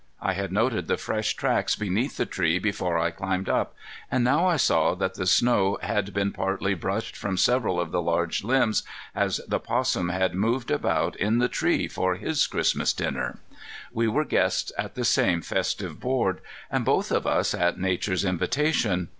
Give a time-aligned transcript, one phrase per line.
[0.19, 3.75] I had noted the fresh tracks beneath the tree before I climbed up,
[4.09, 8.01] and now I saw that the snow had been partly brushed from several of the
[8.01, 8.81] large limbs
[9.13, 13.37] as the 'possum had moved about in the tree for his Christmas dinner.
[13.93, 16.41] We were guests at the same festive board,
[16.71, 19.09] and both of us at Nature's invitation.